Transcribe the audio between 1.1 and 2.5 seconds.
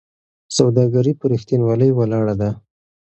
په رښتینولۍ ولاړه ده.